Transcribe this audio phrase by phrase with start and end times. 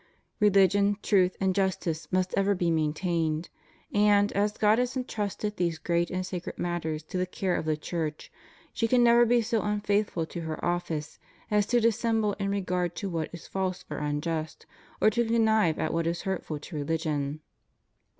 [0.39, 3.49] Religion, truth, and justice, must ever be maintained;
[3.93, 7.77] and, as God has intrusted these ^reat and sacred matters to the caie of the
[7.77, 8.31] Church,
[8.73, 11.19] she can never be so unfaithful to her office
[11.51, 14.65] as to dissemble in regard to what is false or unjust,
[14.99, 17.39] or to con nive at what is hurtful to religion.